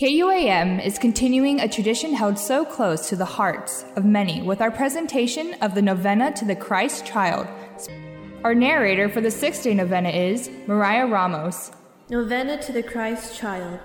KUAM 0.00 0.82
is 0.82 0.98
continuing 0.98 1.60
a 1.60 1.68
tradition 1.68 2.14
held 2.14 2.38
so 2.38 2.64
close 2.64 3.10
to 3.10 3.16
the 3.16 3.26
hearts 3.26 3.84
of 3.96 4.04
many 4.06 4.40
with 4.40 4.62
our 4.62 4.70
presentation 4.70 5.52
of 5.60 5.74
the 5.74 5.82
Novena 5.82 6.32
to 6.36 6.46
the 6.46 6.56
Christ 6.56 7.04
Child. 7.04 7.46
Our 8.42 8.54
narrator 8.54 9.10
for 9.10 9.20
the 9.20 9.30
six 9.30 9.62
day 9.62 9.74
novena 9.74 10.08
is 10.08 10.50
Mariah 10.66 11.06
Ramos. 11.06 11.72
Novena 12.08 12.56
to 12.62 12.72
the 12.72 12.82
Christ 12.82 13.36
Child. 13.36 13.78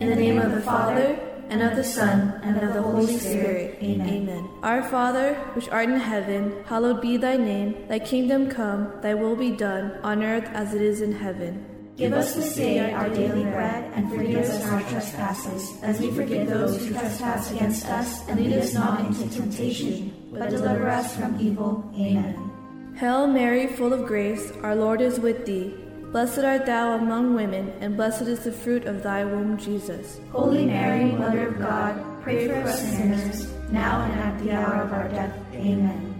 In 0.00 0.10
the 0.10 0.16
name 0.16 0.38
of 0.38 0.50
the 0.50 0.60
Father, 0.60 1.16
and 1.50 1.62
of 1.62 1.76
the 1.76 1.84
Son, 1.84 2.40
and 2.42 2.56
of 2.56 2.74
the 2.74 2.82
Holy 2.82 3.16
Spirit. 3.16 3.78
Amen. 3.80 4.08
Amen. 4.08 4.50
Our 4.64 4.82
Father, 4.82 5.34
which 5.54 5.68
art 5.68 5.88
in 5.88 6.00
heaven, 6.00 6.64
hallowed 6.64 7.00
be 7.00 7.16
thy 7.16 7.36
name. 7.36 7.86
Thy 7.86 8.00
kingdom 8.00 8.50
come, 8.50 8.92
thy 9.02 9.14
will 9.14 9.36
be 9.36 9.52
done, 9.52 10.00
on 10.02 10.24
earth 10.24 10.48
as 10.52 10.74
it 10.74 10.82
is 10.82 11.00
in 11.00 11.12
heaven. 11.12 11.77
Give 11.98 12.12
us 12.12 12.34
this 12.36 12.54
day 12.54 12.92
our 12.92 13.08
daily 13.08 13.42
bread, 13.42 13.90
and 13.92 14.08
forgive 14.08 14.44
us 14.44 14.64
our 14.66 14.80
trespasses, 14.82 15.82
as 15.82 15.98
we 15.98 16.12
forgive 16.12 16.48
those 16.48 16.78
who 16.78 16.94
trespass 16.94 17.50
against 17.50 17.86
us. 17.86 18.24
And 18.28 18.38
lead 18.38 18.56
us 18.56 18.72
not 18.72 19.04
into 19.04 19.28
temptation, 19.28 20.14
but 20.32 20.50
deliver 20.50 20.88
us 20.88 21.16
from 21.16 21.40
evil. 21.40 21.92
Amen. 21.98 22.94
Hail 22.94 23.26
Mary, 23.26 23.66
full 23.66 23.92
of 23.92 24.06
grace, 24.06 24.52
our 24.62 24.76
Lord 24.76 25.00
is 25.00 25.18
with 25.18 25.44
thee. 25.44 25.74
Blessed 26.12 26.38
art 26.38 26.66
thou 26.66 26.94
among 26.94 27.34
women, 27.34 27.72
and 27.80 27.96
blessed 27.96 28.22
is 28.22 28.44
the 28.44 28.52
fruit 28.52 28.84
of 28.84 29.02
thy 29.02 29.24
womb, 29.24 29.58
Jesus. 29.58 30.20
Holy 30.30 30.66
Mary, 30.66 31.10
Mother 31.10 31.48
of 31.48 31.58
God, 31.58 32.22
pray 32.22 32.46
for 32.46 32.54
us 32.62 32.80
sinners, 32.80 33.52
now 33.72 34.02
and 34.04 34.20
at 34.20 34.38
the 34.38 34.52
hour 34.52 34.82
of 34.82 34.92
our 34.92 35.08
death. 35.08 35.36
Amen. 35.52 36.14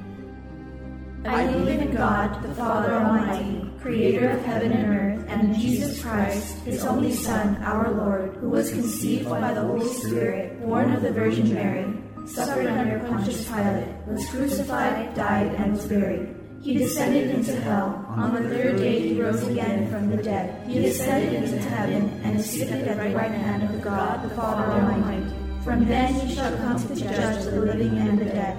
I 1.25 1.47
believe 1.47 1.83
in 1.83 1.95
God, 1.95 2.43
the 2.43 2.53
Father 2.55 2.95
Almighty, 2.95 3.68
creator 3.81 4.31
of 4.31 4.45
heaven 4.45 4.73
and 4.73 4.95
earth, 4.95 5.27
and 5.29 5.55
Jesus 5.55 6.03
Christ, 6.03 6.57
his 6.65 6.85
only 6.85 7.13
Son, 7.13 7.57
our 7.63 7.91
Lord, 7.93 8.37
who 8.37 8.49
was 8.49 8.71
conceived 8.71 9.29
by 9.29 9.55
the 9.55 9.63
Holy 9.63 9.89
Spirit, 9.89 10.61
born 10.61 10.93
of 10.93 11.03
the 11.03 11.13
Virgin 11.13 11.55
Mary, 11.55 11.87
suffered 12.27 12.67
under 12.67 12.99
Pontius 13.01 13.47
Pilate, 13.49 13.89
was 14.07 14.29
crucified, 14.31 15.15
died, 15.15 15.55
and 15.55 15.73
was 15.73 15.87
buried. 15.87 16.35
He 16.61 16.77
descended 16.77 17.31
into 17.31 17.55
hell. 17.61 18.05
On 18.09 18.35
the 18.35 18.49
third 18.49 18.79
day 18.79 19.01
he 19.09 19.21
rose 19.21 19.47
again 19.47 19.89
from 19.91 20.11
the 20.11 20.21
dead. 20.23 20.67
He 20.67 20.87
ascended 20.87 21.35
into 21.35 21.59
heaven 21.69 22.21
and 22.25 22.39
is 22.39 22.51
seated 22.51 22.89
at 22.89 22.97
the 22.97 23.15
right 23.15 23.31
hand 23.31 23.63
of 23.63 23.81
God 23.81 24.29
the 24.29 24.35
Father 24.35 24.65
Almighty. 24.73 25.33
From 25.63 25.87
then 25.87 26.13
he 26.15 26.35
shall 26.35 26.57
come 26.57 26.77
to 26.89 26.97
judge 26.97 27.45
the 27.45 27.61
living 27.61 27.97
and 27.99 28.19
the 28.19 28.25
dead. 28.25 28.59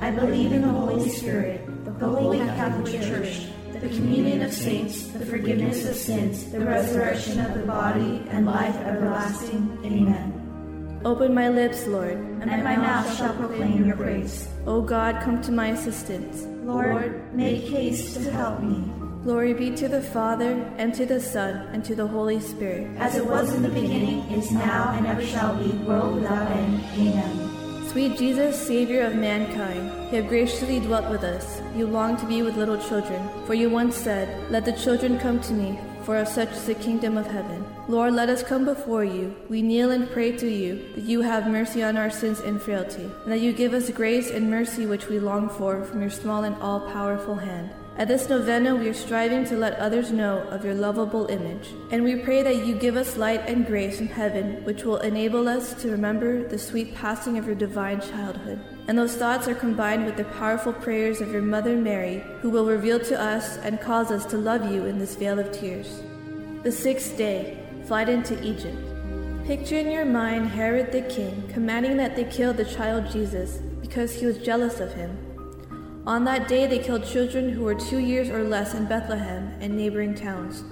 I 0.00 0.12
believe 0.12 0.52
in 0.52 0.62
the 0.62 0.68
Holy 0.68 1.08
Spirit, 1.08 1.66
the 1.84 2.08
Holy 2.08 2.38
Catholic 2.38 3.02
Church, 3.02 3.46
the 3.82 3.88
communion 3.88 4.42
of 4.42 4.52
saints, 4.52 5.08
the 5.08 5.26
forgiveness 5.26 5.84
of 5.88 5.96
sins, 5.96 6.52
the 6.52 6.60
resurrection 6.60 7.40
of 7.40 7.52
the 7.54 7.66
body, 7.66 8.24
and 8.30 8.46
life 8.46 8.76
everlasting. 8.76 9.76
Amen. 9.84 11.00
Open 11.04 11.34
my 11.34 11.48
lips, 11.48 11.84
Lord, 11.88 12.16
and 12.16 12.46
my 12.62 12.76
mouth 12.76 13.16
shall 13.16 13.34
proclaim 13.34 13.84
your 13.84 13.96
praise. 13.96 14.46
O 14.66 14.82
God, 14.82 15.20
come 15.20 15.42
to 15.42 15.50
my 15.50 15.70
assistance. 15.70 16.44
Lord, 16.62 17.34
make 17.34 17.64
haste 17.64 18.14
to 18.14 18.30
help 18.30 18.62
me. 18.62 18.84
Glory 19.24 19.52
be 19.52 19.72
to 19.72 19.88
the 19.88 20.00
Father, 20.00 20.52
and 20.78 20.94
to 20.94 21.04
the 21.04 21.20
Son, 21.20 21.66
and 21.72 21.84
to 21.84 21.96
the 21.96 22.06
Holy 22.06 22.38
Spirit. 22.38 22.86
As 22.98 23.16
it 23.16 23.26
was 23.26 23.52
in 23.52 23.64
the 23.64 23.68
beginning, 23.68 24.20
is 24.30 24.52
now, 24.52 24.94
and 24.96 25.08
ever 25.08 25.26
shall 25.26 25.56
be, 25.56 25.70
world 25.78 26.14
without 26.14 26.48
end. 26.52 26.84
Amen. 26.94 27.51
Sweet 27.92 28.16
Jesus, 28.16 28.56
Savior 28.56 29.02
of 29.02 29.16
mankind, 29.16 29.92
you 30.10 30.22
have 30.22 30.28
graciously 30.30 30.80
dwelt 30.80 31.10
with 31.10 31.22
us. 31.24 31.60
You 31.76 31.86
long 31.86 32.16
to 32.16 32.24
be 32.24 32.40
with 32.40 32.56
little 32.56 32.78
children, 32.78 33.28
for 33.44 33.52
you 33.52 33.68
once 33.68 33.94
said, 33.94 34.50
Let 34.50 34.64
the 34.64 34.72
children 34.72 35.18
come 35.18 35.40
to 35.42 35.52
me, 35.52 35.78
for 36.02 36.16
of 36.16 36.26
such 36.26 36.48
is 36.52 36.64
the 36.64 36.74
kingdom 36.74 37.18
of 37.18 37.26
heaven. 37.26 37.62
Lord, 37.88 38.14
let 38.14 38.30
us 38.30 38.42
come 38.42 38.64
before 38.64 39.04
you. 39.04 39.36
We 39.50 39.60
kneel 39.60 39.90
and 39.90 40.10
pray 40.10 40.34
to 40.38 40.48
you 40.48 40.90
that 40.94 41.04
you 41.04 41.20
have 41.20 41.46
mercy 41.46 41.82
on 41.82 41.98
our 41.98 42.08
sins 42.08 42.40
and 42.40 42.62
frailty, 42.62 43.04
and 43.24 43.30
that 43.30 43.40
you 43.40 43.52
give 43.52 43.74
us 43.74 43.90
grace 43.90 44.30
and 44.30 44.50
mercy 44.50 44.86
which 44.86 45.08
we 45.08 45.18
long 45.18 45.50
for 45.50 45.84
from 45.84 46.00
your 46.00 46.08
small 46.08 46.44
and 46.44 46.56
all 46.62 46.80
powerful 46.92 47.34
hand. 47.34 47.68
At 47.98 48.08
this 48.08 48.26
novena, 48.26 48.74
we 48.74 48.88
are 48.88 48.94
striving 48.94 49.44
to 49.44 49.56
let 49.56 49.78
others 49.78 50.10
know 50.10 50.38
of 50.48 50.64
your 50.64 50.74
lovable 50.74 51.26
image, 51.26 51.68
and 51.90 52.02
we 52.02 52.16
pray 52.16 52.42
that 52.42 52.64
you 52.64 52.74
give 52.74 52.96
us 52.96 53.18
light 53.18 53.42
and 53.46 53.66
grace 53.66 53.98
from 53.98 54.06
heaven, 54.06 54.64
which 54.64 54.82
will 54.82 54.96
enable 54.98 55.46
us 55.46 55.74
to 55.82 55.90
remember 55.90 56.48
the 56.48 56.58
sweet 56.58 56.94
passing 56.94 57.36
of 57.36 57.44
your 57.44 57.54
divine 57.54 58.00
childhood. 58.00 58.58
And 58.88 58.96
those 58.96 59.14
thoughts 59.14 59.46
are 59.46 59.54
combined 59.54 60.06
with 60.06 60.16
the 60.16 60.24
powerful 60.24 60.72
prayers 60.72 61.20
of 61.20 61.30
your 61.32 61.42
Mother 61.42 61.76
Mary, 61.76 62.24
who 62.40 62.48
will 62.48 62.64
reveal 62.64 62.98
to 62.98 63.20
us 63.20 63.58
and 63.58 63.78
cause 63.78 64.10
us 64.10 64.24
to 64.26 64.38
love 64.38 64.72
you 64.72 64.86
in 64.86 64.98
this 64.98 65.14
vale 65.14 65.38
of 65.38 65.52
tears. 65.52 66.00
The 66.62 66.72
sixth 66.72 67.18
day, 67.18 67.62
flight 67.84 68.08
into 68.08 68.42
Egypt. 68.42 68.78
Picture 69.44 69.76
in 69.76 69.90
your 69.90 70.06
mind 70.06 70.48
Herod 70.48 70.92
the 70.92 71.02
king 71.02 71.46
commanding 71.52 71.98
that 71.98 72.16
they 72.16 72.24
kill 72.24 72.54
the 72.54 72.64
child 72.64 73.10
Jesus 73.10 73.58
because 73.82 74.14
he 74.14 74.24
was 74.24 74.38
jealous 74.38 74.80
of 74.80 74.94
him. 74.94 75.31
On 76.04 76.24
that 76.24 76.48
day, 76.48 76.66
they 76.66 76.80
killed 76.80 77.04
children 77.04 77.50
who 77.50 77.62
were 77.62 77.76
two 77.76 77.98
years 77.98 78.28
or 78.28 78.42
less 78.42 78.74
in 78.74 78.86
Bethlehem 78.86 79.52
and 79.60 79.76
neighboring 79.76 80.16
towns. 80.16 80.64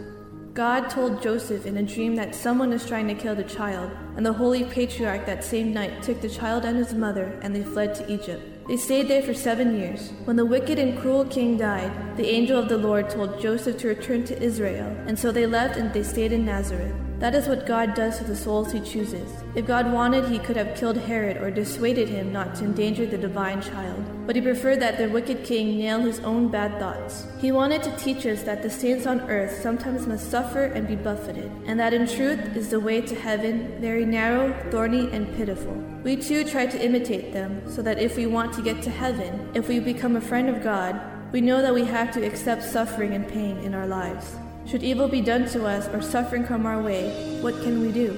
God 0.54 0.90
told 0.90 1.22
Joseph 1.22 1.66
in 1.66 1.76
a 1.76 1.84
dream 1.84 2.16
that 2.16 2.34
someone 2.34 2.72
is 2.72 2.84
trying 2.84 3.06
to 3.06 3.14
kill 3.14 3.36
the 3.36 3.44
child, 3.44 3.92
and 4.16 4.26
the 4.26 4.32
holy 4.32 4.64
patriarch 4.64 5.24
that 5.26 5.44
same 5.44 5.72
night 5.72 6.02
took 6.02 6.20
the 6.20 6.28
child 6.28 6.64
and 6.64 6.76
his 6.76 6.94
mother 6.94 7.38
and 7.42 7.54
they 7.54 7.62
fled 7.62 7.94
to 7.94 8.12
Egypt. 8.12 8.42
They 8.66 8.76
stayed 8.76 9.06
there 9.06 9.22
for 9.22 9.32
seven 9.32 9.78
years. 9.78 10.10
When 10.24 10.34
the 10.34 10.44
wicked 10.44 10.80
and 10.80 10.98
cruel 10.98 11.24
king 11.24 11.56
died, 11.56 12.16
the 12.16 12.28
angel 12.28 12.58
of 12.58 12.68
the 12.68 12.78
Lord 12.78 13.08
told 13.08 13.40
Joseph 13.40 13.78
to 13.78 13.88
return 13.88 14.24
to 14.24 14.42
Israel, 14.42 14.96
and 15.06 15.16
so 15.16 15.30
they 15.30 15.46
left 15.46 15.76
and 15.76 15.94
they 15.94 16.02
stayed 16.02 16.32
in 16.32 16.44
Nazareth. 16.44 17.09
That 17.20 17.34
is 17.34 17.46
what 17.46 17.66
God 17.66 17.92
does 17.94 18.16
to 18.16 18.24
the 18.24 18.34
souls 18.34 18.72
he 18.72 18.80
chooses. 18.80 19.30
If 19.54 19.66
God 19.66 19.92
wanted, 19.92 20.24
he 20.24 20.38
could 20.38 20.56
have 20.56 20.74
killed 20.74 20.96
Herod 20.96 21.36
or 21.36 21.50
dissuaded 21.50 22.08
him 22.08 22.32
not 22.32 22.54
to 22.54 22.64
endanger 22.64 23.04
the 23.04 23.18
divine 23.18 23.60
child. 23.60 24.02
But 24.26 24.36
he 24.36 24.42
preferred 24.42 24.80
that 24.80 24.96
the 24.96 25.06
wicked 25.06 25.44
king 25.44 25.76
nail 25.76 26.00
his 26.00 26.20
own 26.20 26.48
bad 26.48 26.78
thoughts. 26.78 27.26
He 27.38 27.52
wanted 27.52 27.82
to 27.82 27.96
teach 27.98 28.24
us 28.24 28.42
that 28.44 28.62
the 28.62 28.70
saints 28.70 29.06
on 29.06 29.20
earth 29.28 29.60
sometimes 29.60 30.06
must 30.06 30.30
suffer 30.30 30.64
and 30.64 30.88
be 30.88 30.96
buffeted, 30.96 31.52
and 31.66 31.78
that 31.78 31.92
in 31.92 32.06
truth 32.06 32.56
is 32.56 32.70
the 32.70 32.80
way 32.80 33.02
to 33.02 33.14
heaven 33.14 33.78
very 33.82 34.06
narrow, 34.06 34.54
thorny, 34.70 35.10
and 35.12 35.36
pitiful. 35.36 35.74
We 36.02 36.16
too 36.16 36.42
try 36.44 36.64
to 36.64 36.82
imitate 36.82 37.34
them, 37.34 37.70
so 37.70 37.82
that 37.82 37.98
if 37.98 38.16
we 38.16 38.24
want 38.24 38.54
to 38.54 38.62
get 38.62 38.80
to 38.84 38.90
heaven, 38.90 39.50
if 39.52 39.68
we 39.68 39.78
become 39.78 40.16
a 40.16 40.22
friend 40.22 40.48
of 40.48 40.62
God, 40.62 40.98
we 41.32 41.42
know 41.42 41.60
that 41.60 41.74
we 41.74 41.84
have 41.84 42.12
to 42.14 42.26
accept 42.26 42.62
suffering 42.62 43.12
and 43.12 43.28
pain 43.28 43.58
in 43.58 43.74
our 43.74 43.86
lives. 43.86 44.36
Should 44.70 44.84
evil 44.84 45.08
be 45.08 45.20
done 45.20 45.48
to 45.48 45.66
us 45.66 45.88
or 45.88 46.00
suffering 46.00 46.44
come 46.44 46.64
our 46.64 46.80
way, 46.80 47.40
what 47.40 47.60
can 47.62 47.80
we 47.80 47.90
do? 47.90 48.12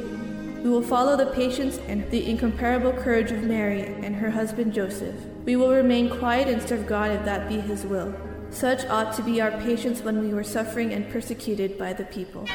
We 0.62 0.68
will 0.68 0.82
follow 0.82 1.16
the 1.16 1.32
patience 1.32 1.78
and 1.88 2.08
the 2.10 2.28
incomparable 2.28 2.92
courage 2.92 3.30
of 3.30 3.42
Mary 3.42 3.80
and 3.80 4.14
her 4.14 4.28
husband 4.28 4.74
Joseph. 4.74 5.14
We 5.46 5.56
will 5.56 5.70
remain 5.70 6.10
quiet 6.10 6.48
and 6.48 6.60
serve 6.60 6.86
God 6.86 7.10
if 7.10 7.24
that 7.24 7.48
be 7.48 7.58
His 7.58 7.86
will. 7.86 8.14
Such 8.50 8.84
ought 8.84 9.16
to 9.16 9.22
be 9.22 9.40
our 9.40 9.52
patience 9.62 10.02
when 10.02 10.20
we 10.20 10.34
were 10.34 10.44
suffering 10.44 10.92
and 10.92 11.10
persecuted 11.10 11.78
by 11.78 11.94
the 11.94 12.04
people. 12.04 12.46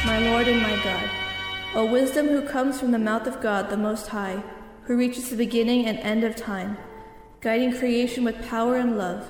My 0.06 0.30
Lord 0.30 0.48
and 0.48 0.62
my 0.62 0.76
God. 0.82 1.10
O 1.74 1.84
wisdom 1.84 2.28
who 2.28 2.40
comes 2.40 2.80
from 2.80 2.90
the 2.90 2.98
mouth 2.98 3.26
of 3.26 3.42
God 3.42 3.68
the 3.68 3.76
Most 3.76 4.06
High, 4.08 4.42
who 4.86 4.96
reaches 4.96 5.30
the 5.30 5.36
beginning 5.36 5.86
and 5.86 5.98
end 5.98 6.22
of 6.22 6.36
time, 6.36 6.76
guiding 7.40 7.76
creation 7.76 8.22
with 8.22 8.48
power 8.48 8.76
and 8.76 8.96
love, 8.96 9.28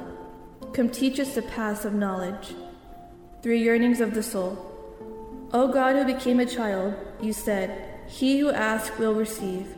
come 0.74 0.90
teach 0.90 1.18
us 1.18 1.34
the 1.34 1.40
paths 1.42 1.86
of 1.86 1.94
knowledge. 1.94 2.54
Through 3.42 3.54
yearnings 3.54 4.00
of 4.00 4.12
the 4.12 4.22
soul. 4.22 4.58
O 5.54 5.68
God 5.68 5.96
who 5.96 6.04
became 6.04 6.40
a 6.40 6.46
child, 6.46 6.94
you 7.22 7.32
said, 7.32 8.00
He 8.06 8.38
who 8.38 8.50
asks 8.50 8.98
will 8.98 9.14
receive. 9.14 9.76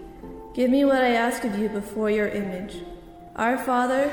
Give 0.52 0.68
me 0.68 0.84
what 0.84 1.04
I 1.04 1.12
ask 1.12 1.44
of 1.44 1.56
you 1.56 1.68
before 1.68 2.10
your 2.10 2.28
image. 2.28 2.82
Our 3.36 3.56
Father, 3.56 4.08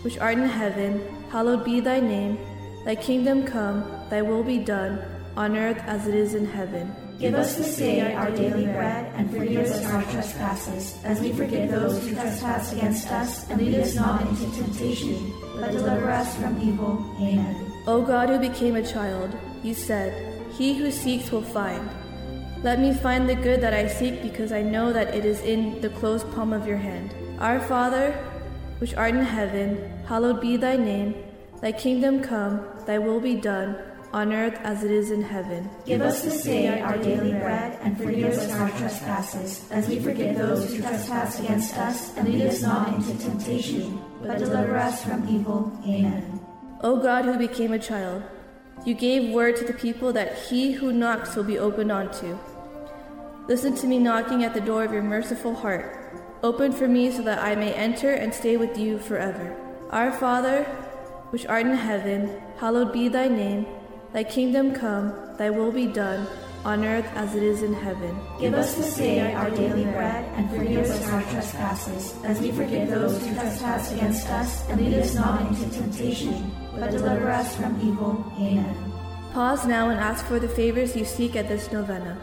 which 0.00 0.18
art 0.18 0.38
in 0.38 0.48
heaven, 0.48 1.02
hallowed 1.28 1.64
be 1.64 1.80
thy 1.80 2.00
name. 2.00 2.38
Thy 2.86 2.94
kingdom 2.94 3.44
come, 3.44 3.84
thy 4.08 4.22
will 4.22 4.44
be 4.44 4.58
done 4.58 5.02
on 5.36 5.56
earth 5.56 5.82
as 5.86 6.06
it 6.06 6.14
is 6.14 6.34
in 6.34 6.46
heaven. 6.46 6.94
Give 7.24 7.36
us 7.36 7.56
this 7.56 7.78
day 7.78 8.12
our 8.12 8.30
daily 8.30 8.66
bread, 8.66 9.10
and 9.16 9.30
forgive 9.30 9.64
us 9.64 9.82
our 9.86 10.02
trespasses, 10.12 11.00
as 11.04 11.22
we 11.22 11.32
forgive 11.32 11.70
those 11.70 12.06
who 12.06 12.12
trespass 12.12 12.70
against 12.74 13.10
us, 13.10 13.48
and 13.48 13.62
lead 13.62 13.80
us 13.80 13.94
not 13.94 14.20
into 14.28 14.44
temptation, 14.52 15.32
but 15.56 15.72
deliver 15.72 16.10
us 16.10 16.36
from 16.36 16.60
evil. 16.60 17.00
Amen. 17.16 17.72
O 17.86 18.02
God 18.02 18.28
who 18.28 18.38
became 18.38 18.76
a 18.76 18.86
child, 18.86 19.34
you 19.62 19.72
said, 19.72 20.12
He 20.52 20.74
who 20.74 20.90
seeks 20.90 21.32
will 21.32 21.40
find. 21.40 21.88
Let 22.62 22.78
me 22.78 22.92
find 22.92 23.26
the 23.26 23.36
good 23.36 23.62
that 23.62 23.72
I 23.72 23.88
seek, 23.88 24.20
because 24.20 24.52
I 24.52 24.60
know 24.60 24.92
that 24.92 25.14
it 25.14 25.24
is 25.24 25.40
in 25.40 25.80
the 25.80 25.88
closed 25.88 26.30
palm 26.34 26.52
of 26.52 26.66
your 26.66 26.76
hand. 26.76 27.14
Our 27.40 27.58
Father, 27.58 28.12
which 28.80 28.92
art 28.96 29.14
in 29.14 29.24
heaven, 29.24 29.80
hallowed 30.04 30.42
be 30.42 30.58
thy 30.58 30.76
name. 30.76 31.14
Thy 31.62 31.72
kingdom 31.72 32.22
come, 32.22 32.60
thy 32.84 32.98
will 32.98 33.18
be 33.18 33.34
done 33.34 33.78
on 34.14 34.32
earth 34.32 34.54
as 34.62 34.84
it 34.84 34.92
is 34.92 35.10
in 35.10 35.20
heaven. 35.20 35.68
Give 35.84 36.00
us 36.00 36.22
this 36.22 36.44
day 36.44 36.80
our 36.80 36.96
daily 36.96 37.32
bread, 37.32 37.76
and 37.82 37.98
forgive 37.98 38.38
us 38.38 38.48
our 38.52 38.70
trespasses, 38.78 39.68
as 39.72 39.88
we 39.88 39.98
forgive 39.98 40.38
those 40.38 40.72
who 40.72 40.80
trespass 40.80 41.40
against 41.40 41.76
us, 41.76 42.16
and 42.16 42.28
lead 42.28 42.46
us 42.46 42.62
not 42.62 42.94
into 42.94 43.18
temptation, 43.18 44.00
but 44.22 44.38
deliver 44.38 44.76
us 44.76 45.02
from 45.02 45.28
evil. 45.28 45.76
Amen. 45.84 46.40
O 46.82 47.02
God, 47.02 47.24
who 47.24 47.36
became 47.36 47.72
a 47.72 47.78
child, 47.78 48.22
you 48.86 48.94
gave 48.94 49.34
word 49.34 49.56
to 49.56 49.64
the 49.64 49.72
people 49.72 50.12
that 50.12 50.38
he 50.46 50.70
who 50.70 50.92
knocks 50.92 51.34
will 51.34 51.42
be 51.42 51.58
opened 51.58 51.90
unto. 51.90 52.38
Listen 53.48 53.74
to 53.74 53.86
me 53.88 53.98
knocking 53.98 54.44
at 54.44 54.54
the 54.54 54.60
door 54.60 54.84
of 54.84 54.92
your 54.92 55.02
merciful 55.02 55.54
heart. 55.54 56.22
Open 56.44 56.70
for 56.70 56.86
me 56.86 57.10
so 57.10 57.22
that 57.22 57.42
I 57.42 57.56
may 57.56 57.74
enter 57.74 58.12
and 58.14 58.32
stay 58.32 58.56
with 58.56 58.78
you 58.78 59.00
forever. 59.00 59.56
Our 59.90 60.12
Father, 60.12 60.62
which 61.30 61.46
art 61.46 61.66
in 61.66 61.74
heaven, 61.74 62.40
hallowed 62.58 62.92
be 62.92 63.08
thy 63.08 63.26
name. 63.26 63.66
Thy 64.14 64.22
kingdom 64.22 64.72
come, 64.72 65.12
thy 65.38 65.50
will 65.50 65.72
be 65.72 65.88
done, 65.88 66.28
on 66.64 66.84
earth 66.84 67.10
as 67.16 67.34
it 67.34 67.42
is 67.42 67.64
in 67.64 67.74
heaven. 67.74 68.16
Give 68.38 68.54
us 68.54 68.76
this 68.76 68.96
day 68.96 69.34
our 69.34 69.50
daily 69.50 69.82
bread, 69.82 70.24
and 70.36 70.48
forgive 70.50 70.86
us 70.86 71.10
our 71.10 71.22
trespasses, 71.22 72.14
as 72.22 72.40
we 72.40 72.52
forgive 72.52 72.90
those 72.90 73.20
who 73.26 73.34
trespass 73.34 73.90
against 73.90 74.28
us, 74.28 74.70
and 74.70 74.80
lead 74.80 74.94
us 74.94 75.16
not 75.16 75.40
into 75.48 75.68
temptation, 75.68 76.54
but 76.78 76.92
deliver 76.92 77.28
us 77.28 77.56
from 77.56 77.74
evil. 77.82 78.24
Amen. 78.38 78.92
Pause 79.32 79.66
now 79.66 79.90
and 79.90 79.98
ask 79.98 80.24
for 80.26 80.38
the 80.38 80.48
favors 80.48 80.94
you 80.94 81.04
seek 81.04 81.34
at 81.34 81.48
this 81.48 81.72
novena. 81.72 82.16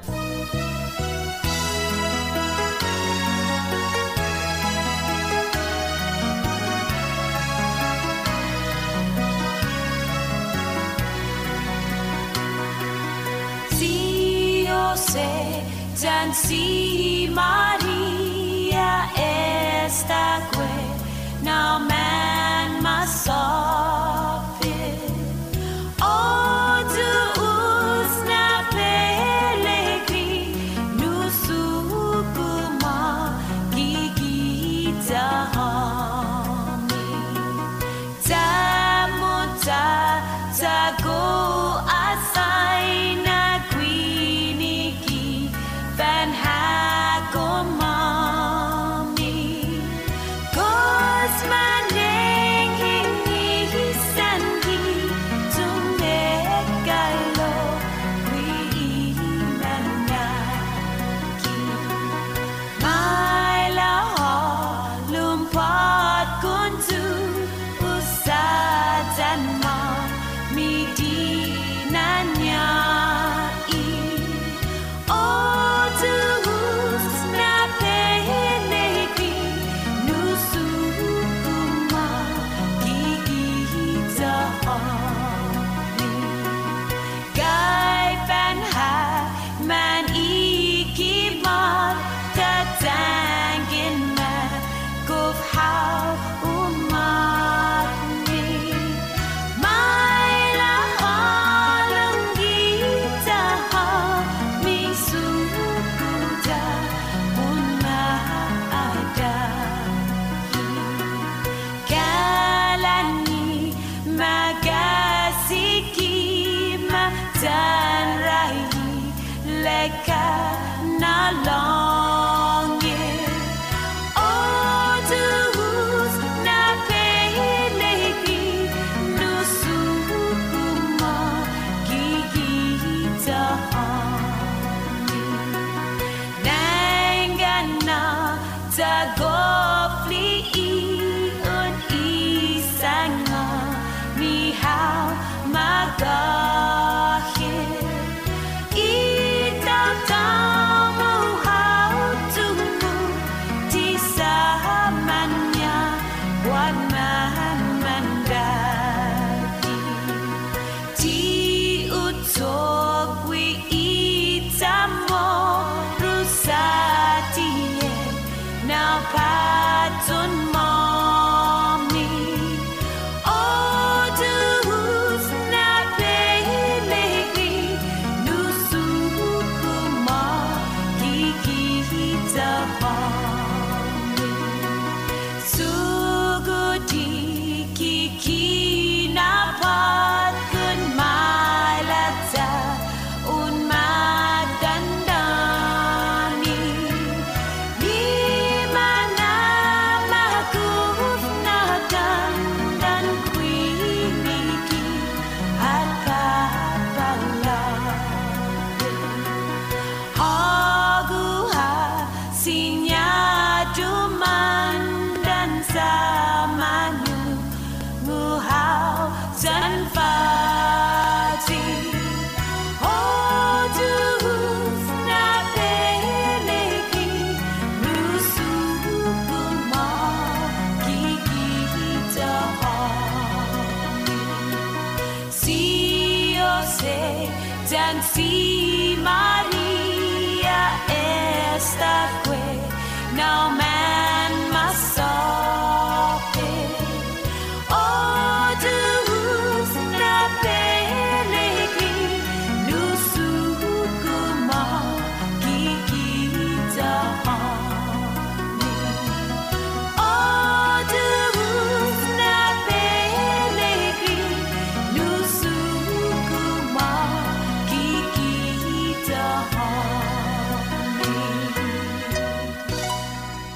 Sé, 14.96 15.64
si 16.34 17.28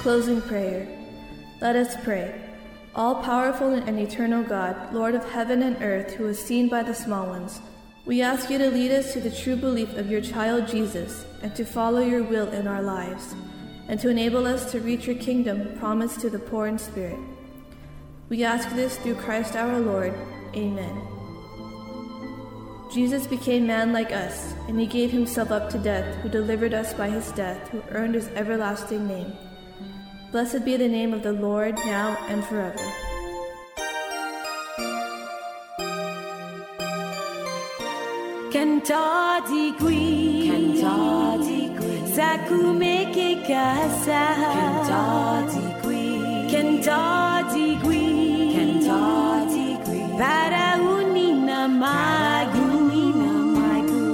Closing 0.06 0.40
prayer. 0.40 0.86
Let 1.60 1.74
us 1.74 1.96
pray. 2.04 2.40
All 2.94 3.24
powerful 3.24 3.74
and 3.74 3.98
eternal 3.98 4.44
God, 4.44 4.94
Lord 4.94 5.16
of 5.16 5.28
heaven 5.32 5.64
and 5.64 5.82
earth, 5.82 6.12
who 6.12 6.28
is 6.28 6.38
seen 6.38 6.68
by 6.68 6.84
the 6.84 6.94
small 6.94 7.26
ones, 7.26 7.60
we 8.04 8.22
ask 8.22 8.48
you 8.48 8.56
to 8.58 8.70
lead 8.70 8.92
us 8.92 9.12
to 9.14 9.20
the 9.20 9.32
true 9.32 9.56
belief 9.56 9.96
of 9.96 10.08
your 10.08 10.20
child 10.20 10.68
Jesus 10.68 11.26
and 11.42 11.56
to 11.56 11.64
follow 11.64 11.98
your 11.98 12.22
will 12.22 12.46
in 12.52 12.68
our 12.68 12.82
lives, 12.82 13.34
and 13.88 13.98
to 13.98 14.08
enable 14.08 14.46
us 14.46 14.70
to 14.70 14.78
reach 14.78 15.08
your 15.08 15.16
kingdom 15.16 15.76
promised 15.80 16.20
to 16.20 16.30
the 16.30 16.38
poor 16.38 16.68
in 16.68 16.78
spirit. 16.78 17.18
We 18.28 18.44
ask 18.44 18.70
this 18.76 18.98
through 18.98 19.16
Christ 19.16 19.56
our 19.56 19.80
Lord. 19.80 20.14
Amen. 20.54 21.02
Jesus 22.92 23.26
became 23.26 23.66
man 23.66 23.92
like 23.92 24.12
us, 24.12 24.54
and 24.68 24.78
he 24.78 24.86
gave 24.86 25.10
himself 25.10 25.50
up 25.50 25.68
to 25.70 25.78
death, 25.78 26.14
who 26.18 26.28
delivered 26.28 26.74
us 26.74 26.94
by 26.94 27.10
his 27.10 27.32
death, 27.32 27.70
who 27.70 27.82
earned 27.90 28.14
his 28.14 28.28
everlasting 28.28 29.08
name. 29.08 29.32
Blessed 30.36 30.66
be 30.66 30.76
the 30.76 30.86
name 30.86 31.14
of 31.14 31.22
the 31.22 31.32
Lord 31.32 31.76
now 31.86 32.14
and 32.28 32.44
forever. 32.44 32.76
Cantati 38.52 39.72
qui, 39.78 40.50
cantati 40.50 41.72
qui, 41.78 42.12
sakume 42.12 42.96
casa, 43.46 44.24
cantati 44.58 45.64
qui, 45.80 46.04
cantati 46.52 47.78
qui, 47.80 48.52
cantati 48.56 49.68
qui, 49.86 50.00
para 50.18 50.76
unina 50.76 51.66
magu, 51.66 52.68
magu, 53.56 54.04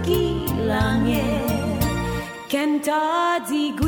gi 0.05 0.25
langit 0.69 1.85
Kenta 2.49 3.03
di 3.49 3.73
gui 3.79 3.88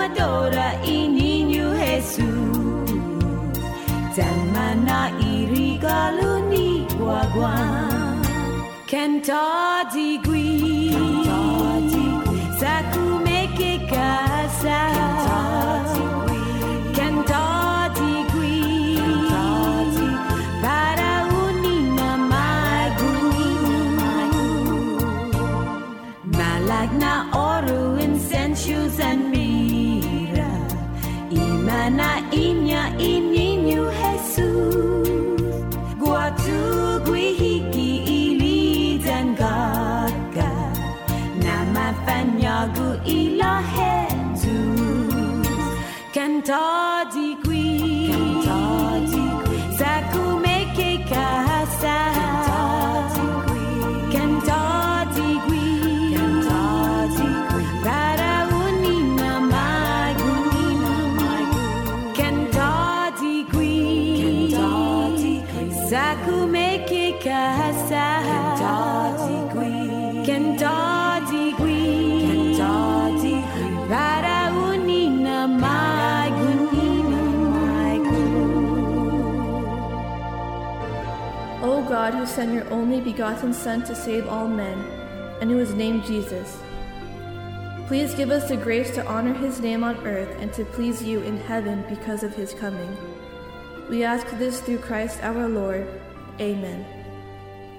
Para 0.00 0.08
umadora 0.08 0.80
ininho 0.82 1.76
Jesus. 1.76 2.88
Dan 4.16 4.48
mana 4.52 5.12
iri 5.20 5.76
galuni 5.76 6.88
wagwan 6.96 8.24
Kenta 8.88 9.84
digui. 9.92 10.70
Saku 10.88 11.09
begotten 83.60 83.84
Son 83.84 83.94
to 83.94 83.94
save 83.94 84.28
all 84.28 84.48
men, 84.48 84.78
and 85.40 85.50
who 85.50 85.58
is 85.58 85.74
named 85.74 86.04
Jesus, 86.04 86.58
please 87.86 88.14
give 88.14 88.30
us 88.30 88.48
the 88.48 88.56
grace 88.56 88.90
to 88.94 89.06
honor 89.06 89.34
his 89.34 89.60
name 89.60 89.84
on 89.84 89.96
earth 90.06 90.34
and 90.40 90.52
to 90.52 90.64
please 90.64 91.02
you 91.02 91.20
in 91.20 91.36
heaven 91.36 91.84
because 91.88 92.22
of 92.22 92.34
his 92.34 92.54
coming. 92.54 92.96
We 93.88 94.04
ask 94.04 94.26
this 94.38 94.60
through 94.60 94.78
Christ 94.78 95.22
our 95.22 95.48
Lord. 95.48 95.86
Amen. 96.40 96.84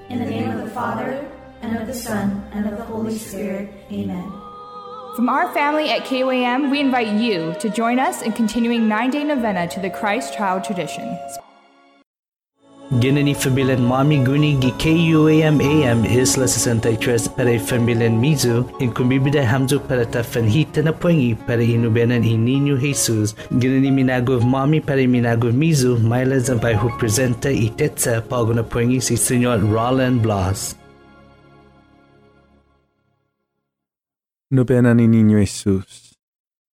In 0.09 0.19
the 0.19 0.25
name 0.25 0.51
of 0.51 0.63
the 0.63 0.69
Father, 0.71 1.25
and 1.61 1.77
of 1.77 1.87
the 1.87 1.93
Son, 1.93 2.43
and 2.53 2.67
of 2.67 2.77
the 2.77 2.83
Holy 2.83 3.17
Spirit. 3.17 3.69
Amen. 3.91 4.31
From 5.15 5.29
our 5.29 5.53
family 5.53 5.89
at 5.89 6.05
KUAM, 6.05 6.71
we 6.71 6.79
invite 6.79 7.19
you 7.19 7.53
to 7.59 7.69
join 7.69 7.99
us 7.99 8.21
in 8.21 8.31
continuing 8.31 8.87
nine 8.87 9.11
day 9.11 9.23
novena 9.23 9.67
to 9.67 9.79
the 9.79 9.89
Christ 9.89 10.33
Child 10.33 10.63
tradition. 10.63 11.17
Ginani 12.99 13.33
Família 13.33 13.77
Mami 13.77 14.17
Guni 14.21 14.59
gi 14.59 14.71
KUAM 14.71 15.61
AM 15.61 16.03
63 16.03 17.29
para 17.29 17.57
família 17.57 18.09
Mizu 18.09 18.65
em 18.81 18.91
kumibida 18.91 19.45
hamzo 19.45 19.79
para 19.79 20.05
ta 20.05 20.21
fanhita 20.21 20.83
na 20.83 20.91
poengi 20.91 21.33
para 21.47 21.63
inubenan 21.63 22.21
i 22.21 22.35
Jesus. 22.81 23.33
Ginani 23.49 23.91
minagov 23.91 24.43
Mami 24.43 24.81
para 24.81 25.07
minagov 25.07 25.53
Mizu 25.53 25.99
maila 25.99 26.37
zampai 26.39 26.75
hu 26.75 26.89
presenta 26.99 27.49
i 27.49 27.69
tetsa 27.69 28.21
pago 28.27 28.53
na 28.53 28.63
si 28.99 29.15
Senhor 29.15 29.59
Roland 29.59 30.21
Blas. 30.21 30.75
Novena 34.51 34.93
ni 34.93 35.07
Niño 35.07 35.39
Jesús. 35.39 36.17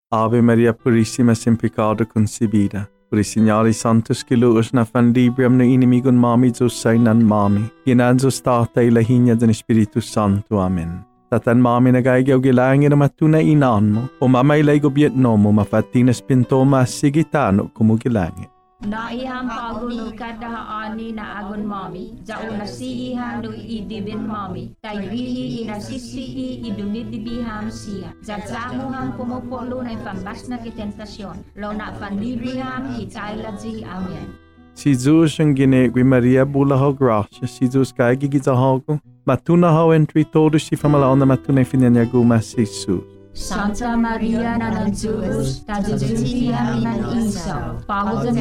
Ave 0.10 0.42
María 0.42 0.74
Purísima 0.74 1.36
sin 1.36 1.58
pecado 1.58 2.08
concebida. 2.08 2.90
Prisinyari 3.08 3.72
santos 3.72 4.20
kiluos 4.20 4.76
na 4.76 4.84
fandibriam 4.84 5.56
ng 5.56 5.80
inimigon 5.80 6.20
mami 6.20 6.52
Diyos 6.52 6.76
ay 6.84 7.00
nan 7.00 7.24
mami. 7.24 7.64
Ginan 7.88 8.20
Diyos 8.20 8.44
tatay 8.44 8.92
lahin 8.92 9.32
niya 9.32 9.40
ng 9.40 9.48
Espiritu 9.48 10.04
Santo. 10.04 10.60
Amen. 10.60 11.08
Tatan 11.32 11.64
mami 11.64 11.96
na 11.96 12.04
gaigaw 12.04 12.40
gilangin 12.44 12.92
ang 12.92 13.04
matuna 13.04 13.40
inaan 13.40 13.96
mo. 13.96 14.02
Umamay 14.20 14.60
lay 14.60 14.80
gobyet 14.84 15.16
no 15.16 15.40
mo 15.40 15.56
mafatin 15.56 16.12
na 16.12 16.14
spintoma 16.16 16.84
sigitano 16.84 17.72
kumugilangin. 17.72 18.57
Na 18.78 19.10
Naiham 19.10 19.50
paguni 19.50 20.14
kada 20.14 20.54
ani 20.86 21.10
na 21.10 21.42
agun 21.42 21.66
mami, 21.66 22.14
jau 22.22 22.46
nasiihan 22.54 23.42
no 23.42 23.50
idibin 23.50 24.22
mami, 24.22 24.70
taywihi 24.86 25.66
inasisii 25.66 26.62
idunidibiham 26.62 27.74
siya. 27.74 28.14
Jatsamuhan 28.22 29.18
pumupolo 29.18 29.82
na 29.82 29.98
ipambas 29.98 30.46
na 30.46 30.62
kitentasyon, 30.62 31.42
lo 31.58 31.74
na 31.74 31.90
pandibiham 31.98 33.02
itailadzi 33.02 33.82
amen. 33.82 34.38
Si 34.78 34.94
Jesus 34.94 35.42
ang 35.42 35.58
ginegwi 35.58 36.06
Maria 36.06 36.46
bula 36.46 36.78
ho 36.78 36.94
gracia, 36.94 37.50
si 37.50 37.66
Jesus 37.66 37.90
kay 37.90 38.14
gigizahogo, 38.14 39.02
matuna 39.26 39.74
ho 39.74 39.90
entri 39.90 40.22
todo 40.22 40.62
si 40.62 40.78
famalaon 40.78 41.18
na 41.18 41.26
matuna 41.26 41.66
finanyagu 41.66 42.22
mas 42.22 42.54
Jesus. 42.54 43.17
Santa 43.38 43.94
Maria 43.94 44.58
na 44.58 44.74
ng 44.82 44.90
Diyos, 44.98 45.62
tajujuti 45.62 46.50
namin 46.50 46.90
ang 46.90 47.02
isaw, 47.22 47.78
pagod 47.86 48.34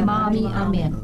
mami. 0.00 0.48
Amen. 0.48 0.96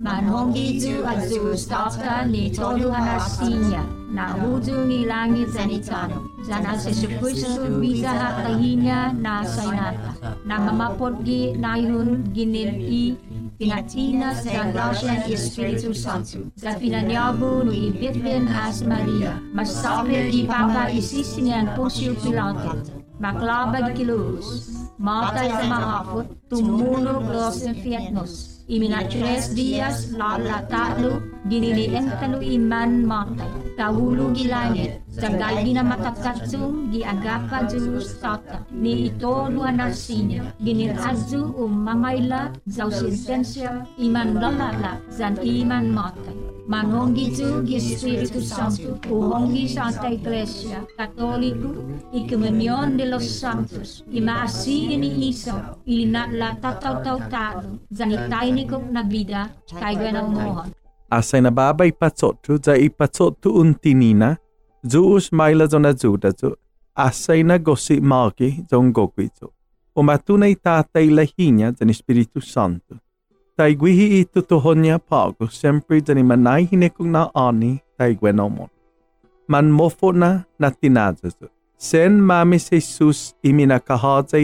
Manhong 0.00 0.56
Giju 0.56 1.04
at 1.04 1.28
Diyos, 1.28 1.68
tapta 1.68 2.24
ni 2.24 2.48
Todo 2.48 2.88
Hanastinya, 2.88 3.84
na 4.08 4.32
hudu 4.32 4.88
ni 4.88 5.04
langit 5.04 5.52
sanitano, 5.52 6.24
sana 6.40 6.72
sa 6.72 6.88
Shukusu 6.88 7.82
bisa 7.84 8.16
hatahinya 8.16 9.12
na 9.12 9.44
sainata, 9.44 10.16
na 10.48 10.56
mamapot 10.56 11.20
gi 11.20 11.52
na 11.52 11.76
yun 11.76 12.32
ginil 12.32 12.72
i 12.78 13.12
pinatinas 13.58 14.46
ng 14.46 14.70
Laotian 14.70 15.26
Espiritu 15.26 15.90
Santo, 15.90 16.46
sa 16.54 16.78
pinanyabo 16.78 17.66
ni 17.66 17.90
Bitwin 17.90 18.46
as 18.46 18.86
Maria, 18.86 19.34
masapit 19.50 20.30
di 20.30 20.46
Papa 20.46 20.86
isisinian 20.94 21.74
Poncio 21.74 22.14
Pilato, 22.22 22.78
maklabag 23.18 23.98
kilos, 23.98 24.70
matay 25.02 25.50
sa 25.50 25.66
mahapot, 25.66 26.30
tumulog 26.46 27.26
los 27.26 27.66
infiernos, 27.66 28.62
iminatres 28.70 29.50
dias 29.58 30.14
lalatalo, 30.14 31.18
ginilientalo 31.50 32.38
iman 32.38 33.02
matay, 33.02 33.50
kawulog 33.74 34.38
ilangit, 34.38 35.02
Tagal 35.18 35.66
dinamakatkatsu 35.66 36.94
giagapa 36.94 37.66
Junus 37.66 38.22
Tata 38.22 38.62
ni 38.70 39.10
ito 39.10 39.50
luanasinya 39.50 40.54
ginirazu 40.62 41.58
umamayla 41.58 42.54
zaw 42.70 42.86
sintensya 42.86 43.82
iman 43.98 44.38
lalala 44.38 45.02
zan 45.10 45.34
iman 45.42 45.90
matay. 45.90 46.38
Manongizu 46.68 47.64
gi 47.66 47.80
Espiritu 47.80 48.44
Santo, 48.44 49.00
uhongis 49.08 49.74
ante 49.80 50.20
Iglesia 50.20 50.84
Católico 50.94 51.72
y 52.12 52.28
de 52.28 53.06
los 53.08 53.24
santos, 53.40 54.04
y 54.12 54.20
maasi 54.20 54.92
ini 54.92 55.32
isa, 55.32 55.74
ili 55.86 56.04
natlatatautado, 56.06 57.80
zanitainikok 57.90 58.84
na 58.92 59.02
vida, 59.02 59.48
kay 59.80 59.96
ganamohan. 59.96 60.70
Asay 61.10 61.40
nababay 61.40 61.92
patsotu, 61.92 62.60
za 62.60 62.76
ipatsotu 62.76 63.48
untinina, 63.56 64.36
Zeus 64.86 65.32
maila 65.32 65.66
zona 65.66 65.92
zuda 65.92 66.30
zo, 66.30 66.56
asay 66.94 67.42
gosi 67.58 68.00
magi 68.00 68.64
zon 68.70 68.92
gogwizo. 68.92 69.52
O 69.94 70.02
matunay 70.02 70.54
tatay 70.54 71.10
lahinya 71.10 71.72
zan 71.72 71.90
Espiritu 71.90 72.40
Santo. 72.40 72.94
Tai 73.56 73.74
gwihi 73.74 74.20
ito 74.20 74.42
tohonya 74.42 74.98
pago, 74.98 75.48
sempre 75.50 76.00
zani 76.00 76.22
manay 76.22 76.68
hinekong 76.70 77.10
na 77.10 77.30
ani, 77.34 77.82
tai 77.98 78.14
gwenomon. 78.14 78.70
Man 79.48 79.70
mofo 79.70 80.12
na 80.12 80.44
na 80.58 80.70
tinazazo. 80.70 81.48
Sen 81.76 82.20
mamis 82.22 82.70
Jesus 82.70 83.34
iminakahadza 83.42 84.38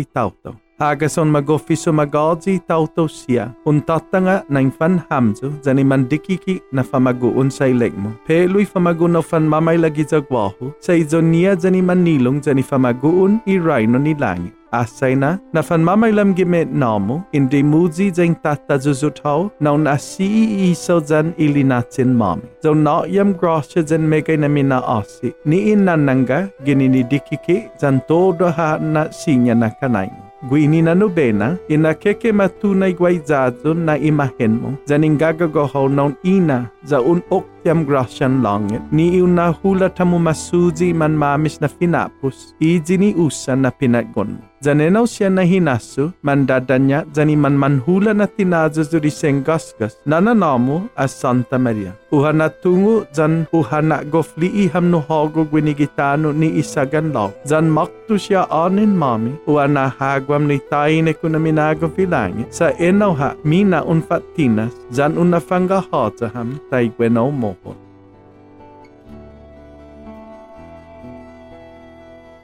itauto. 0.84 0.94
Hagason 0.94 1.30
magofiso 1.30 1.92
magadzi 1.92 2.58
tauto 2.66 3.08
siya. 3.08 3.54
Untatanga 3.66 4.44
na 4.48 4.60
infan 4.60 5.00
hamzo, 5.08 5.52
zani 5.62 5.84
mandikiki 5.84 6.60
na 6.72 6.82
famaguun 6.82 7.50
sa 7.50 7.66
ilegmo. 7.66 8.12
Peluy 8.26 8.64
famagun 8.66 9.12
no 9.12 9.22
fan 9.22 9.48
mamay 9.48 9.78
lagi 9.78 10.04
zagwaho, 10.04 10.74
sa 10.80 10.92
izon 10.92 11.30
niya 11.30 11.56
zani 11.56 11.82
manilong 11.82 12.40
zani 12.42 12.62
famaguun 12.62 13.40
i 13.46 13.58
raino 13.58 13.98
ni 13.98 14.14
langit. 14.14 14.52
asay 14.74 15.14
na 15.14 15.38
na 15.52 15.62
fan 15.62 15.84
mamaylam 15.86 16.34
gime 16.34 16.64
namo 16.64 17.22
indi 17.32 17.62
muzi 17.62 18.10
jeng 18.10 18.34
tata 18.42 18.78
zuzutau 18.78 19.50
na 19.60 19.76
na 19.76 19.94
si 19.96 20.26
iso 20.70 21.00
jan 21.00 21.32
ilinatin 21.38 22.10
mami. 22.20 22.42
So 22.62 22.74
na 22.74 23.04
yam 23.06 23.34
grosha 23.34 23.86
jan 23.86 24.08
megay 24.10 24.38
na 24.38 24.48
mina 24.48 24.82
asi 24.98 25.32
ni 25.44 25.70
inananga 25.72 26.50
ginini 26.66 27.06
dikiki 27.06 27.70
jan 27.80 28.00
todo 28.08 28.50
ha 28.50 28.78
na 28.82 29.10
sinya 29.10 29.54
na 29.54 29.70
kanain. 29.70 30.23
guininanubena 30.48 31.56
inakeke 31.68 32.32
matunai 32.32 32.92
guaizazo 32.92 33.74
na 33.74 33.98
imahenu 33.98 34.74
zaningagagohau 34.84 35.88
naun 35.88 36.14
ina 36.22 36.66
za 36.84 37.00
un 37.00 37.20
ok 37.30 37.53
okyam 37.64 37.84
grasyan 37.88 38.42
langit, 38.44 38.82
ni 38.92 39.22
una 39.24 39.48
hula 39.48 39.88
tamu 39.88 40.18
masuji 40.20 40.92
man 40.94 41.16
mamis 41.16 41.60
na 41.60 41.68
finapus, 41.68 42.52
ijini 42.60 43.14
usa 43.16 43.56
na 43.56 43.70
pinaggon 43.72 44.36
mo. 44.36 44.44
Zanenaw 44.64 45.04
siya 45.04 45.28
na 45.28 45.42
hinasu, 45.44 46.12
mandadanya 46.24 47.04
zani 47.12 47.36
man 47.36 47.52
manhula 47.56 48.14
na 48.16 48.24
tinazo 48.26 48.80
zuri 48.82 49.10
senggasgas, 49.12 49.96
nananamo 50.08 50.88
as 50.96 51.12
Santa 51.20 51.58
Maria. 51.58 51.92
Uhana 52.12 52.48
tungu 52.48 53.04
zan 53.12 53.44
uhana 53.52 54.00
gofli 54.04 54.46
iham 54.64 54.88
no 54.90 55.00
hogo 55.04 55.44
gwinigitano 55.44 56.32
ni 56.32 56.48
isagan 56.60 57.12
law. 57.12 57.28
Zan 57.44 57.68
maktu 57.68 58.16
siya 58.16 58.48
anin 58.48 58.96
mami, 58.96 59.36
uhana 59.46 59.92
hagwam 59.98 60.46
ni 60.48 60.58
taine 60.70 61.12
kuna 61.12 61.38
minago 61.38 61.88
filangi, 61.92 62.44
sa 62.48 62.72
enaw 62.80 63.12
ha 63.20 63.34
mina 63.44 63.84
unfatinas, 63.84 64.72
zan 64.92 65.18
unafanga 65.18 65.84
hataham, 65.92 66.56
tay 66.70 66.88
gwenaw 66.88 67.28
maupun. 67.54 67.78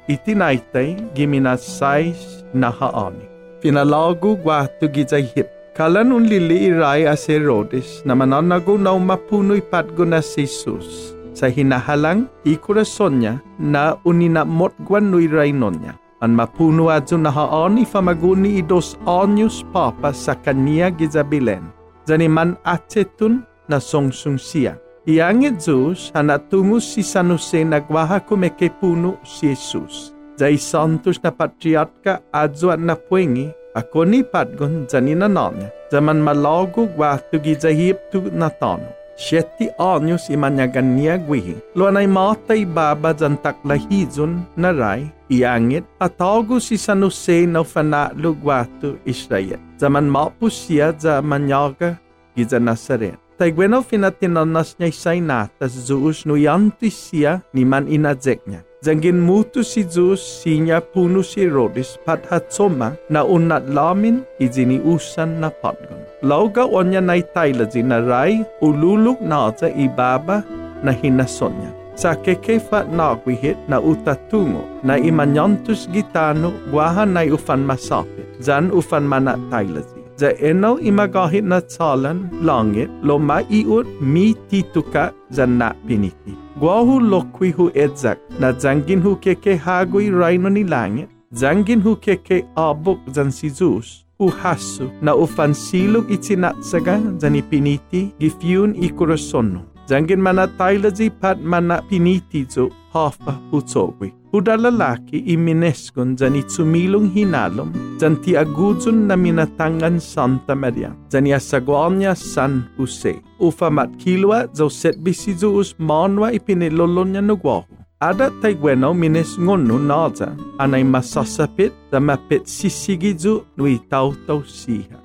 Itinaitei 0.09 0.97
giminasais 1.15 2.45
nahaani. 2.55 3.27
Finalago 3.63 4.37
guatu 4.37 4.89
gizaihip. 4.89 5.47
Kalan 5.75 6.13
un 6.13 6.27
lili 6.27 6.67
irai 6.67 7.07
aserodis 7.07 8.03
namananago 8.05 8.79
naumapunoy 8.79 9.61
patgona 9.61 10.23
sisus. 10.23 11.15
Sa 11.35 11.47
hinahalang 11.47 12.27
ikurasonya 12.45 13.39
na 13.59 13.97
uninamotguan 14.05 15.11
no 15.11 15.23
irainonya. 15.23 15.95
Ang 16.21 16.37
mapuno 16.37 16.91
naha 17.17 17.65
ani 17.65 17.87
famaguni 17.87 18.61
idos 18.61 18.99
anyos 19.07 19.65
papa 19.73 20.13
sa 20.13 20.35
kanya 20.35 20.91
gizabilen. 20.91 21.65
Zaniman 22.05 22.59
atetun 22.67 23.47
na 23.71 23.81
songsung 23.81 24.37
siya. 24.37 24.77
Iangit 25.11 25.59
Zeus 25.59 26.15
hanatungo 26.15 26.79
si 26.79 27.03
San 27.03 27.35
Jose 27.35 27.67
nagwaha 27.67 28.23
kumeke 28.23 28.71
puno 28.71 29.19
si 29.27 29.51
Jesus. 29.51 30.15
Zay 30.39 30.55
santos 30.55 31.19
na 31.19 31.35
patriarka 31.35 32.23
adzo 32.31 32.71
na 32.79 32.95
puengi 32.95 33.51
ako 33.75 34.07
ni 34.07 34.23
patgon 34.23 34.87
zanina 34.87 35.27
nanya. 35.27 35.67
Zaman 35.91 36.23
malago 36.23 36.87
gwatu 36.95 37.43
gizahip 37.43 37.99
tu 38.15 38.23
natano. 38.31 38.87
Siete 39.19 39.75
anos 39.83 40.31
imanyagan 40.31 40.95
niya 40.95 41.19
gwihi. 41.19 41.59
Luanay 41.75 42.07
matay 42.07 42.63
baba 42.63 43.11
zan 43.11 43.35
taklahizon 43.43 44.47
na 44.55 44.71
ray, 44.71 45.11
iangit, 45.27 45.83
atago 45.99 46.63
si 46.63 46.79
San 46.79 47.03
Jose 47.03 47.51
na 47.51 47.67
fanalo 47.67 48.31
gwatu 48.39 48.95
Israel. 49.03 49.59
Zaman 49.75 50.07
mapus 50.07 50.71
siya 50.71 50.95
za 50.95 51.19
manyaga 51.19 51.99
giza 52.39 52.63
Nazaret. 52.63 53.19
Tay 53.41 53.57
gweno 53.57 53.81
finatinanas 53.81 54.77
niya 54.77 54.93
isay 54.93 55.25
natas 55.25 55.73
Zeus 55.73 56.29
no 56.29 56.37
yanti 56.37 56.93
siya 56.93 57.41
ni 57.57 57.65
man 57.65 57.89
inadzek 57.89 58.45
niya. 58.45 58.61
Zangin 58.85 59.17
mutu 59.17 59.65
si 59.65 59.81
Zeus 59.89 60.21
sinya 60.21 60.77
puno 60.85 61.25
si 61.25 61.49
Herodes 61.49 61.97
pat 62.05 62.21
hatsoma 62.29 63.01
na 63.09 63.25
unat 63.25 63.65
lamin 63.65 64.21
izini 64.37 64.77
usan 64.85 65.41
na 65.41 65.49
patgon. 65.49 66.05
Lauga 66.21 66.69
onya 66.69 67.01
na 67.01 67.17
itayla 67.17 67.65
zina 67.65 68.05
ray 68.05 68.45
ululuk 68.61 69.25
na 69.25 69.49
za 69.57 69.73
ibaba 69.73 70.45
na 70.85 70.93
hinason 70.93 71.57
niya. 71.57 71.73
Sa 71.97 72.13
kekefa 72.21 72.93
na 72.93 73.17
kwihit 73.17 73.57
na 73.73 73.81
utatungo 73.81 74.69
na 74.85 75.01
imanyantus 75.01 75.89
gitano 75.89 76.53
guahan 76.69 77.17
na 77.17 77.25
ufan 77.25 77.65
masapit. 77.65 78.29
Zan 78.37 78.69
ufan 78.69 79.09
mana 79.09 79.41
taylazi. 79.49 80.00
Za 80.21 80.31
enaw 80.49 80.75
imagahit 80.91 81.45
na 81.53 81.59
tsalan 81.61 82.19
langit 82.49 82.91
lo 83.09 83.17
maiut 83.29 83.87
mi 84.13 84.27
tituka 84.51 85.05
za 85.37 85.47
na 85.47 85.69
piniti. 85.87 86.35
Guahu 86.61 87.01
lokwi 87.13 87.51
hu 87.57 87.71
edzak 87.85 88.19
na 88.41 88.53
zangin 88.53 89.01
hu 89.05 89.17
keke 89.25 89.57
hagui 89.65 90.11
raino 90.21 90.49
ni 90.57 90.65
langit, 90.73 91.09
zangin 91.41 91.81
hu 91.85 91.97
keke 92.05 92.37
abok 92.67 92.99
zan 93.15 93.31
si 93.31 93.49
Zeus, 93.49 93.89
uhasu 94.19 94.91
na 95.03 95.15
ufansilog 95.25 96.11
itinatsaga 96.17 97.01
zan 97.21 97.35
ipiniti 97.41 98.01
gifyun 98.21 98.77
ikurasono. 98.87 99.61
Zangin 99.89 100.21
mana 100.27 100.47
taylazi 100.59 101.11
pat 101.21 101.39
mana 101.53 101.83
piniti 101.89 102.47
zo 102.55 102.71
hafa 102.93 103.33
utsowi. 103.53 104.20
Hudalalaki 104.33 105.19
iminescon 105.19 106.17
zani 106.17 106.43
tsumilung 106.47 107.11
hinalum, 107.15 107.73
zanti 107.99 108.37
aguzun 108.39 109.09
na 109.09 109.17
minatangan 109.17 109.99
Santa 110.01 110.55
Maria, 110.55 110.93
zani 111.09 111.35
asagwanya 111.35 112.15
San 112.15 112.63
Jose. 112.79 113.15
Ufa 113.41 113.71
matkilwa 113.71 114.47
zau 114.53 114.71
setbisizu 114.71 115.55
us 115.57 115.75
manwa 115.79 116.33
ipinilolonya 116.33 117.21
nugwahu. 117.21 117.65
Ada 118.01 118.31
taigweno 118.43 118.95
mines 118.95 119.39
ngonu 119.41 119.79
naza, 119.79 120.37
anay 120.59 120.85
masasapit 120.85 121.73
zamapit 121.93 122.47
sisigizu 122.47 123.43
nui 123.57 123.79
tautaw 123.91 124.43
siha. 124.45 125.00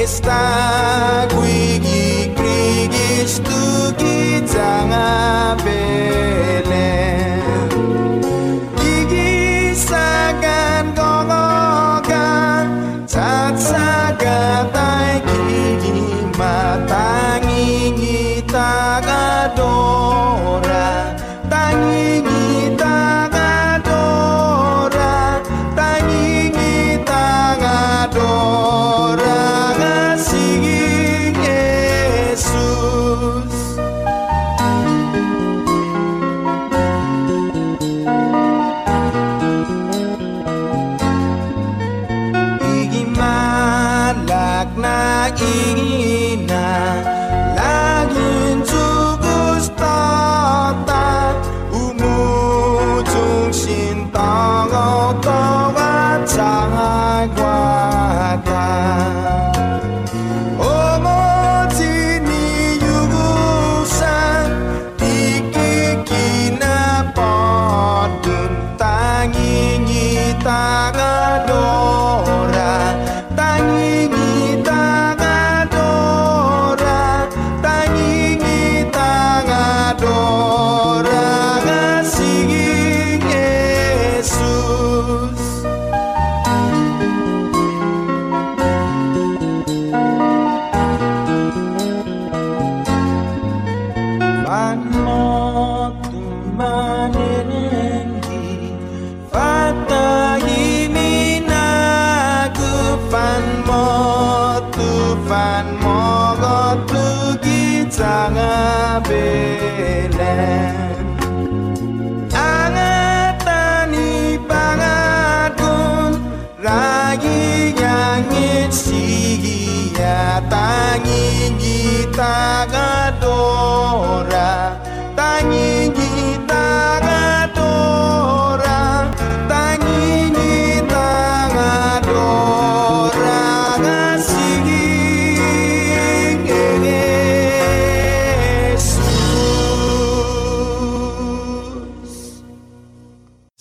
Sigiga 0.00 0.10
Esta 0.10 1.26
guigi 1.28 2.32
grigis 2.34 3.40
tu 3.44 3.60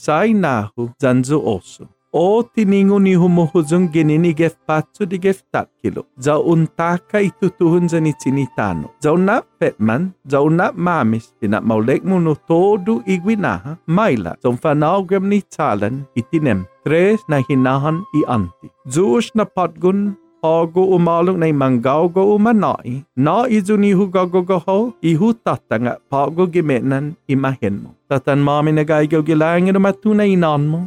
sainahu 0.09 0.89
zanzu 1.01 1.37
osu. 1.55 1.85
O 2.13 2.43
tiningu 2.43 2.97
ni 2.99 3.13
humuhuzun 3.21 3.83
genini 3.93 4.33
gefpatsu 4.33 5.05
di 5.05 5.17
geftakilo. 5.25 6.03
Zau 6.17 6.41
untaka 6.41 7.21
itu 7.21 7.49
tuhun 7.57 7.85
zanitinitano. 7.85 8.89
Zau 9.03 9.13
na 9.17 9.41
petman, 9.59 10.09
zau 10.25 10.49
na 10.49 10.71
mamis, 10.73 11.29
tina 11.39 11.61
maulekmu 11.61 12.17
munu 12.17 12.33
todu 12.49 13.03
igwinaha, 13.05 13.77
maila, 13.85 14.33
zau 14.41 14.57
fanaugram 14.57 15.29
ni 15.29 15.41
talan 15.41 16.01
itinem. 16.17 16.65
Tres 16.83 17.21
na 17.29 17.37
hinahan 17.45 18.01
i 18.17 18.25
anti. 18.25 18.73
Zuus 18.89 19.29
na 19.37 19.45
patgun 19.45 20.17
ho 20.41 20.53
go 20.73 20.83
u 20.95 20.97
maluk 21.07 21.37
nei 21.41 21.53
mangau 21.61 22.03
go 22.15 22.23
u 22.33 22.35
manai 22.45 22.91
no 23.25 23.37
izuni 23.57 23.91
hu 23.97 24.05
go 24.15 24.23
go 24.33 24.41
go 24.49 24.57
ho 24.65 24.77
i 25.09 25.13
hu 25.19 25.27
tatanga 25.45 25.93
pa 26.09 26.21
go 26.35 26.45
gi 26.53 26.61
menan 26.69 27.05
imahen 27.33 27.75
mo 27.83 27.89
tatan 28.09 28.39
ma 28.47 28.55
me 28.65 28.71
nagai 28.77 29.05
go 29.11 29.19
gi 29.27 29.35
lang 29.41 29.67
no 29.75 29.79
matu 29.85 30.09
nei 30.19 30.33
nan 30.43 30.63
mo 30.71 30.79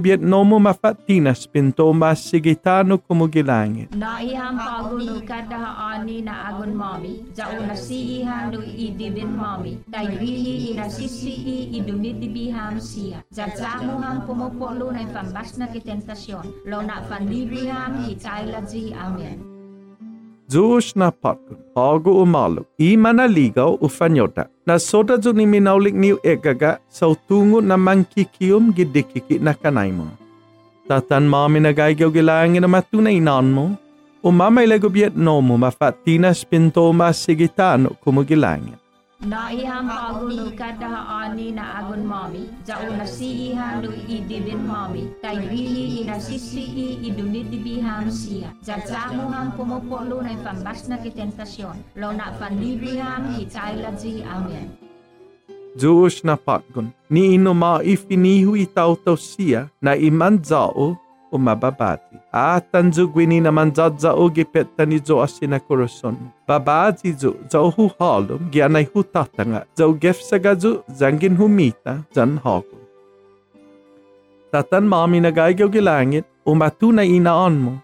biet 0.00 0.20
no 0.20 0.44
mo 0.44 0.58
mafatinas 0.58 1.46
pinto 1.46 1.92
masigitano 1.92 2.96
kumugilangin. 2.98 3.88
Naihang 3.92 4.56
pagulo 4.56 5.20
kada 5.26 5.76
ani 5.92 6.22
na 6.22 6.48
agon 6.48 6.72
mami, 6.74 7.26
jao 7.34 7.60
na 7.60 7.74
siihang 7.76 8.52
no 8.52 8.60
idibin 8.64 9.36
mami, 9.36 9.78
tayrihi 9.92 10.72
inasisi 10.72 11.68
idumidibiham 11.76 12.80
siya. 12.80 13.20
Jajamo 13.28 14.00
hang 14.00 14.24
pumupolo 14.24 14.92
na 14.92 15.04
pambas 15.12 15.58
na 15.58 15.68
kitentasyon, 15.68 16.64
lo 16.64 16.80
na 16.80 17.04
panlibriham 17.04 18.08
hitayladzi 18.08 18.96
amen. 18.96 19.49
Zoosh 20.50 20.96
na 20.98 21.12
patku, 21.14 21.54
o 21.76 22.22
umalu, 22.22 22.64
i 22.78 22.96
mana 22.96 23.26
ligau 23.28 23.78
ufanyota. 23.80 24.48
Na 24.66 24.78
soda 24.78 25.16
zuni 25.16 25.46
minaulik 25.46 25.94
niu 25.94 26.18
egaga, 26.24 26.78
sau 26.88 27.14
tungu 27.28 27.60
na 27.60 27.76
mangkikium 27.76 28.72
gidikiki 28.74 29.38
na 29.38 29.54
kanaimu. 29.54 30.08
Tatan 30.88 31.28
mami 31.28 31.60
na 31.60 31.72
gaigau 31.72 32.10
gilangi 32.10 32.60
na 32.60 32.66
matuna 32.68 33.10
inanmu, 33.10 33.76
umama 34.24 34.64
ilego 34.64 34.88
biet 34.88 35.14
nomu 35.16 35.58
mafatina 35.58 36.34
spintoma 36.34 37.12
sigitano 37.12 37.90
kumugilangin. 38.02 38.74
Naihang 39.20 39.84
paagunu 39.84 40.56
kada 40.56 41.04
ani 41.20 41.52
na 41.52 41.84
agun 41.84 42.08
mami, 42.08 42.48
jau 42.64 42.80
jao 42.80 42.96
na 42.96 43.04
siihan 43.04 43.84
do 43.84 43.92
idibin 44.08 44.64
mami, 44.64 45.12
kay 45.20 45.36
bihi 45.44 46.00
ina 46.00 46.16
sisi 46.16 46.64
i 46.64 46.86
idunidibihan 47.04 48.08
siya. 48.08 48.48
Jatsamuhan 48.64 49.52
pumupolo 49.60 50.24
na 50.24 50.32
pambas 50.40 50.88
na 50.88 50.96
kitentasyon, 50.96 52.00
lo 52.00 52.16
na 52.16 52.32
pandibihan 52.40 53.36
hitailaji. 53.36 54.24
Amen. 54.24 54.72
Jewish 55.76 56.24
na 56.24 56.40
patgon, 56.40 56.88
ni 57.12 57.36
inuma 57.36 57.84
ifinihu 57.84 58.56
itaw 58.56 58.96
siya 59.20 59.68
na 59.84 60.00
iman 60.00 60.40
zao 60.40 60.96
umababati. 61.32 62.16
Atan 62.32 62.92
zuguini 62.92 63.40
naman 63.40 63.74
zadza 63.74 64.12
ogi 64.14 64.44
petani 64.44 64.98
zo 64.98 65.22
asina 65.22 65.60
koroson. 65.60 66.16
Babazi 66.48 67.12
zu 67.12 67.36
zauhu 67.48 67.90
halum 67.98 68.50
gianai 68.50 68.84
hu 68.92 69.02
tatanga 69.02 69.64
zau 69.78 69.94
gefsaga 69.94 70.54
zu 70.54 70.82
zangin 70.90 71.36
humita 71.36 72.02
zan 72.14 72.38
hagu. 72.44 72.76
Tatan 74.52 74.84
mami 74.90 75.20
na 75.20 75.30
gaigyo 75.30 75.68
gilangit 75.68 76.24
umatuna 76.46 77.04
ina 77.04 77.34
onmo. 77.46 77.78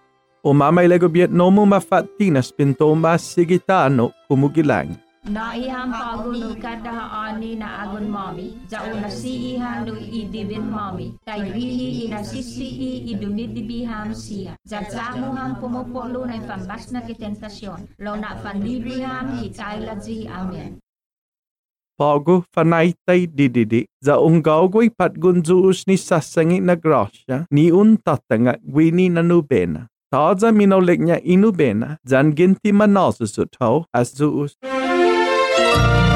Umamay 0.45 0.89
lego 0.89 1.09
biet 1.09 1.31
nomu 1.31 1.67
mafatina 1.67 2.43
spinto 2.43 2.93
umasigitano 2.93 4.11
kumugilangit. 4.29 5.06
Na 5.27 5.59
iham 5.59 5.91
pagunu 5.91 6.55
kada 6.63 7.11
ani 7.27 7.59
na 7.59 7.83
agun 7.83 8.07
mami, 8.07 8.55
jau 8.71 8.95
nasi 8.95 9.59
ihanu 9.59 9.99
idibin 9.99 10.71
mami, 10.71 11.19
tai 11.27 11.51
bihi 11.51 12.07
ina 12.07 12.23
sisi 12.23 12.69
i 12.89 12.91
idunit 13.11 13.51
dibiham 13.51 14.15
sia, 14.15 14.55
jajamu 14.63 15.35
ham 15.35 15.59
pumupulu 15.59 16.23
na 16.31 16.39
pambas 16.47 16.93
na 16.95 17.03
kitentasyon, 17.03 17.91
lo 17.99 18.15
na 18.15 18.39
pandibriham 18.39 19.43
hitailaji 19.43 20.31
amen. 20.31 20.79
Pogu 21.99 22.45
fanaitai 22.55 23.27
dididi, 23.27 23.83
za 24.05 24.21
ungaugui 24.21 24.91
patgun 24.91 25.43
zuus 25.43 25.87
ni 25.89 25.97
sasangi 25.99 26.61
na 26.61 26.77
grosha, 26.77 27.47
ni 27.51 27.73
un 27.73 27.97
tatanga 27.97 28.55
gwini 28.63 29.09
na 29.11 29.23
nubena. 29.23 29.89
Taza 30.13 30.53
minoleknya 30.53 31.19
inubena, 31.21 31.99
zan 32.07 32.33
ginti 32.33 32.71
manasusut 32.73 33.57
ho 33.61 33.87
as 33.93 34.15
zuus. 34.15 34.55
Si 35.57 36.16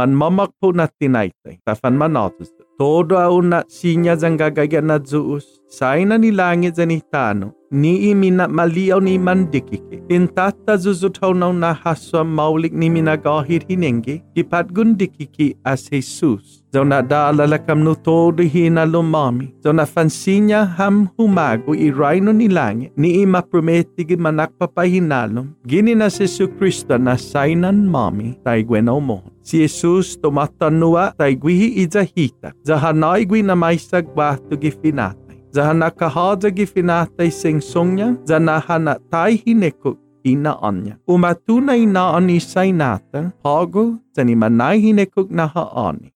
man 0.00 0.16
mamak 0.16 0.56
puna 0.56 0.88
tinaitay, 0.88 1.60
tafan 1.60 1.92
man 2.00 2.16
atus. 2.16 2.48
Todo 2.80 3.20
auna 3.20 3.68
sinya 3.68 4.16
zanggagaya 4.16 4.80
na 4.80 4.96
zuus, 4.96 5.59
saina 5.70 6.18
ni 6.18 6.30
langi 6.30 6.70
zenitano 6.70 7.52
ni 7.70 8.10
imina 8.10 8.48
maliau 8.48 9.00
ni 9.00 9.18
mandikiki. 9.18 10.02
Intata 10.08 10.76
zuzutonau 10.76 11.52
na 11.52 11.74
haswa 11.74 12.24
maulik 12.24 12.72
ni 12.72 12.90
minagahir 12.90 13.62
hinengi 13.68 14.22
kipatgundikiki 14.34 15.56
as 15.64 15.90
Jesus. 15.90 16.64
Zona 16.72 17.02
daalala 17.02 17.58
kamnu 17.58 17.94
todo 17.94 18.42
hina 18.42 18.84
lumami 18.86 19.54
zona 19.62 19.86
fansinya 19.86 20.64
ham 20.66 21.08
humago 21.16 21.74
i 21.74 21.90
raino 21.90 22.32
ni 22.32 22.48
langi 22.48 22.90
ni 22.96 23.22
ima 23.22 23.42
prometigi 23.42 24.16
manakpapahinalom. 24.16 25.48
Gini 25.66 25.94
na 25.94 26.10
si 26.10 26.46
Kristo 26.48 26.98
na 26.98 27.16
sainan 27.18 27.86
mami 27.88 28.34
taigwenau 28.44 29.00
mohon 29.00 29.30
si 29.42 29.58
Jesus 29.58 30.20
tumatanua 30.20 31.12
taigwihi 31.18 31.66
ijahita 31.66 32.52
zahanai 32.62 33.26
gwi 33.26 33.42
na 33.42 33.56
maisagwahto 33.56 34.56
gifinata 34.56 35.29
Zaha 35.50 35.74
nakahaja 35.74 36.46
gifinatay 36.54 37.26
sing 37.26 37.58
songnya, 37.58 38.14
zanaha 38.22 38.78
na 38.78 38.94
taihi 39.10 39.50
nekuk 39.50 39.98
ina 40.22 40.54
anya. 40.62 40.94
Umatuna 41.10 41.74
ina 41.74 42.14
ani 42.14 42.38
sainata, 42.38 43.34
hago 43.42 43.98
zanimanaihi 44.14 44.94
nekuk 44.94 45.26
naha 45.26 45.90
ani. 45.90 46.14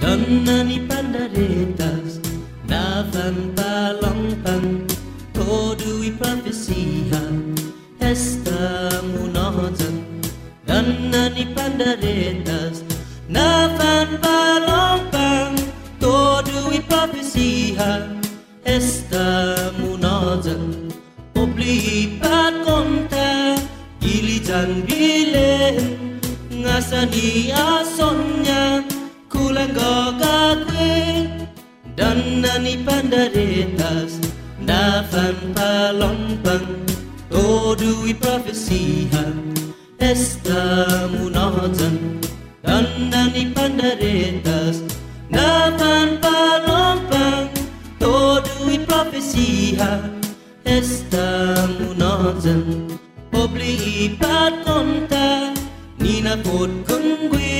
Donna 0.00 0.64
ni 0.64 0.80
pandaretas, 0.88 2.16
navan 2.64 3.52
palangpan, 3.52 4.88
todui 5.36 6.16
profesihan, 6.16 7.47
munajat 9.12 9.96
dan 10.66 10.86
nani 11.12 11.44
pandaretas 11.54 12.82
nafan 13.30 14.18
balompang 14.22 15.54
todo 16.02 16.70
i 16.78 16.80
profesia 16.90 17.90
esta 18.66 19.28
munajat 19.78 20.92
obli 21.38 22.18
pat 22.20 22.54
konta 22.66 23.56
gilitan 24.02 24.82
bilen 24.88 25.78
ngasani 26.62 27.54
asonya 27.54 28.82
kulanggo 29.32 30.18
kakwe 30.20 31.30
dan 31.98 32.18
nani 32.42 32.74
pandaretas 32.86 34.18
nafan 34.68 35.36
balompang 35.56 36.66
Or 37.38 37.76
do 37.76 38.02
we 38.02 38.14
prophecy 38.14 39.06
her? 39.12 39.32
Testa 39.98 41.06
munazan 41.12 42.18
Dandani 42.64 43.54
pandaretas 43.54 44.82
Napan 45.30 46.18
palompang 46.18 47.46
Or 48.02 48.42
do 48.42 48.54
we 48.66 48.78
prophecy 48.84 49.76
her? 49.76 50.02
Testa 50.66 51.54
munazan 51.78 52.90
Obli 53.30 54.10
ipat 54.10 54.66
konta 54.66 55.54
Nina 56.02 56.34
pot 56.42 56.70
kungwe 56.90 57.54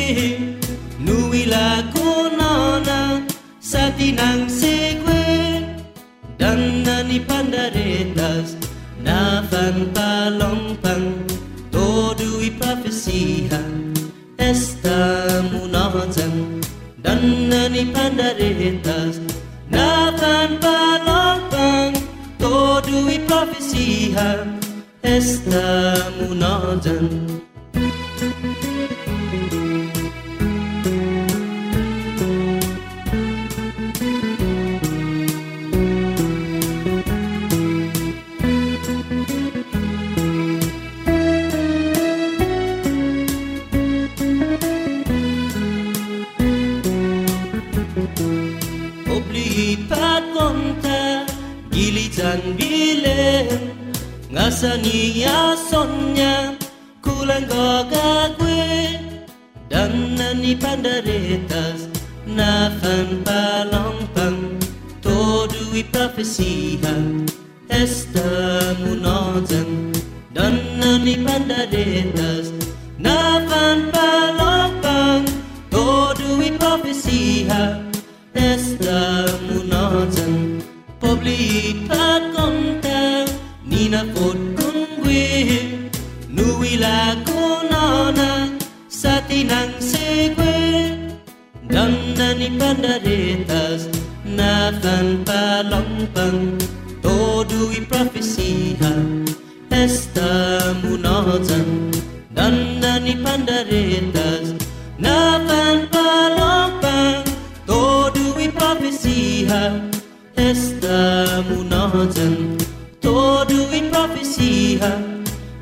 Nuila 0.98 1.86
kunana 1.94 3.22
Satinang 3.62 4.50
segwe 4.50 5.22
Dandani 6.34 7.22
pandaretas 7.22 8.58
Dandani 8.58 8.58
pandaretas 8.58 8.67
Davan 9.09 9.88
palompan 9.96 11.24
Todo 11.72 12.44
i 12.44 12.52
profesia 12.61 13.56
Esta 14.36 15.00
munajan, 15.48 16.12
munazam 16.12 16.61
Dannani 17.00 17.88
pandaretas 17.88 19.16
Davan 19.72 20.61
palompan 20.61 21.96
Todo 22.36 23.09
i 23.09 23.18
profesia 23.24 24.44
Esta 25.00 25.96
munajan. 26.20 27.38
Tanzania 54.59 55.54
sonya 55.70 56.50
kulanggo 56.98 57.86
gagwe 57.94 58.98
dan 59.70 60.18
nani 60.18 60.59
pandare 60.59 61.17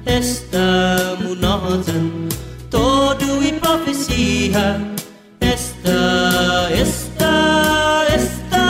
esta 0.07 1.17
munotan 1.23 2.29
todui 2.71 3.53
profesia 3.61 4.81
esta 5.41 5.99
esta 6.71 7.35
esta 8.17 8.67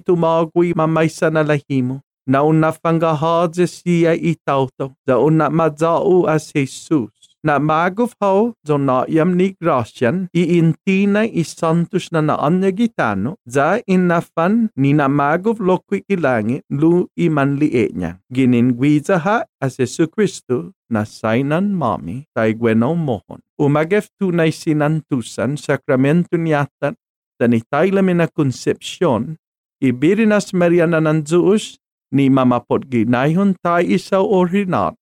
tumagui 0.00 0.74
mamaysa 0.74 1.30
na 1.30 1.42
lahimo. 1.42 2.00
Na 2.26 2.42
una 2.42 2.72
fangahaja 2.72 3.66
siya 3.66 4.14
itauto. 4.14 4.92
Da 5.06 5.18
una 5.18 5.50
madzao 5.50 6.26
as 6.28 6.52
Jesus. 6.52 7.10
Na 7.46 7.62
magov 7.62 8.10
hao 8.18 8.58
zo 8.66 8.74
na 8.74 9.06
yam 9.06 9.38
ni 9.38 9.54
grasyan 9.54 10.26
i 10.34 10.58
intina 10.58 11.22
i 11.22 11.46
santos 11.46 12.10
na 12.10 12.18
naanya 12.18 12.74
gitano 12.74 13.38
za 13.46 13.78
inafan 13.86 14.66
ni 14.74 14.90
na 14.90 15.06
magov 15.06 15.62
lokwi 15.62 16.02
ilangi 16.10 16.58
lu 16.74 17.06
i 17.14 17.30
manlie 17.30 17.86
niya. 17.94 18.18
Giningwiza 18.34 19.22
ha 19.22 19.46
as 19.62 19.78
Jesu 19.78 20.10
Kristo 20.10 20.74
na 20.90 21.06
sainan 21.06 21.70
mami 21.70 22.26
tay 22.34 22.50
gweno 22.58 22.98
mohon. 22.98 23.38
Umagef 23.62 24.10
tunay 24.18 24.50
sinantusan 24.50 25.54
sakramento 25.54 26.34
niyatan 26.34 26.98
dan 27.38 27.54
itayla 27.54 28.02
na 28.02 28.26
konsepsyon, 28.26 29.38
ibirinas 29.78 30.50
Mariana 30.50 30.98
ng 30.98 31.22
Diyos, 31.22 31.78
ni 32.10 32.26
mamapot 32.26 32.82
ginayhon 32.90 33.54
tayo 33.62 33.86
isaw 33.86 34.24
orinat, 34.24 34.98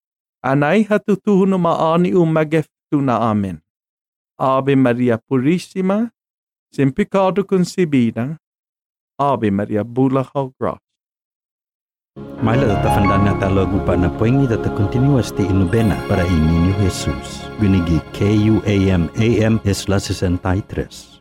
anai 0.51 0.83
hatutuhunu 0.91 1.59
maani 1.59 2.15
u 2.15 2.27
mageftuna 2.27 3.21
amen. 3.31 3.59
Ave 4.39 4.77
Maria 4.77 5.19
Purissima, 5.19 6.11
sin 6.75 6.93
pecado 6.93 7.45
concebida, 7.45 8.37
Ave 9.19 9.51
Maria 9.51 9.85
Bula 9.85 10.25
Gras. 10.59 10.79
Maila 12.43 12.67
da 12.67 12.77
tafandana 12.83 13.33
talo 13.41 13.67
gupa 13.67 13.97
na 13.97 14.09
poengi 14.09 14.47
da 14.47 14.57
ta 14.57 14.71
continuas 14.71 15.33
te 15.37 15.43
inubena 15.43 15.97
para 16.09 16.27
ininio 16.27 16.75
Jesus. 16.83 17.43
Gunigi 17.61 17.99
KUAM 18.19 19.09
AM 19.17 19.61
es 19.65 19.89
la 19.89 19.99
63. 19.99 21.14